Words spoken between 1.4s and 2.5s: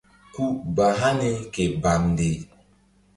ke bamnde.